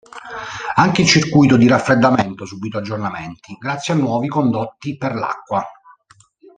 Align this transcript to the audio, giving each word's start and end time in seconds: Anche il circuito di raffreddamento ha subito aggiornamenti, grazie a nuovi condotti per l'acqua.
Anche 0.77 1.03
il 1.03 1.07
circuito 1.07 1.57
di 1.57 1.67
raffreddamento 1.67 2.41
ha 2.41 2.45
subito 2.47 2.79
aggiornamenti, 2.79 3.55
grazie 3.59 3.93
a 3.93 3.97
nuovi 3.97 4.27
condotti 4.27 4.97
per 4.97 5.13
l'acqua. 5.13 5.63